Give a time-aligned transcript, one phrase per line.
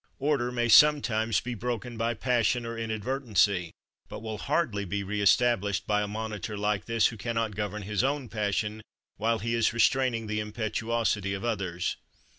[0.17, 3.69] Order may sometimes be broken by passion or inad vertency,
[4.09, 8.03] but will hardly be reestablished by a monitor like this who can not govern his
[8.03, 8.81] own passion
[9.17, 11.97] while he is restraining the impetuosity of others.